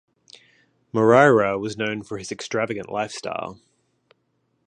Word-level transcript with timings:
Moreira 0.95 1.59
was 1.59 1.77
known 1.77 2.01
for 2.01 2.17
his 2.17 2.31
extravagant 2.31 2.89
lifestyle. 2.89 3.59